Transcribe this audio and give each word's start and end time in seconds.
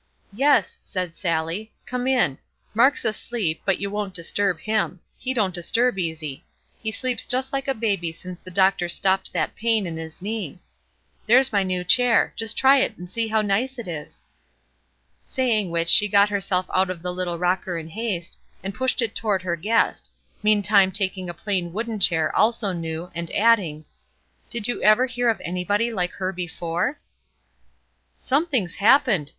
"Yes," 0.33 0.79
said 0.81 1.15
Sallie, 1.15 1.71
"come 1.85 2.07
in; 2.07 2.39
Mark's 2.73 3.05
asleep, 3.05 3.61
but 3.65 3.77
you 3.79 3.91
won't 3.91 4.15
disturb 4.15 4.59
him; 4.59 4.99
he 5.15 5.31
don't 5.31 5.53
disturb 5.53 5.99
easy; 5.99 6.43
he 6.81 6.89
sleeps 6.91 7.23
just 7.23 7.53
like 7.53 7.67
a 7.67 7.75
baby 7.75 8.11
since 8.11 8.39
the 8.41 8.49
doctor 8.49 8.89
stopped 8.89 9.31
that 9.31 9.55
pain 9.55 9.85
in 9.85 9.97
his 9.97 10.19
knee. 10.19 10.57
There's 11.27 11.53
my 11.53 11.61
new 11.61 11.83
chair; 11.83 12.33
just 12.35 12.57
try 12.57 12.79
it 12.79 12.97
and 12.97 13.07
see 13.07 13.27
how 13.27 13.43
nice 13.43 13.77
it 13.77 13.87
is." 13.87 14.23
Saying 15.23 15.69
which, 15.69 15.89
she 15.89 16.07
got 16.07 16.29
herself 16.29 16.65
out 16.73 16.89
of 16.89 17.03
the 17.03 17.13
little 17.13 17.37
rocker 17.37 17.77
in 17.77 17.89
haste, 17.89 18.39
and 18.63 18.73
pushed 18.73 19.03
it 19.03 19.13
toward 19.13 19.43
her 19.43 19.55
guest, 19.55 20.09
meantime 20.41 20.91
taking 20.91 21.29
a 21.29 21.33
plain 21.35 21.73
wooden 21.73 21.99
chair, 21.99 22.35
also 22.35 22.73
new, 22.73 23.11
and 23.13 23.29
adding: 23.35 23.85
"Did 24.49 24.67
you 24.67 24.81
ever 24.81 25.05
hear 25.05 25.29
of 25.29 25.39
anybody 25.45 25.93
like 25.93 26.13
her 26.13 26.33
before?" 26.33 26.99
"Something's 28.17 28.73
happened!" 28.73 29.29